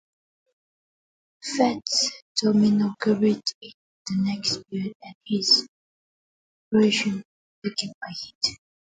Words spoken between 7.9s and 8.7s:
a hit.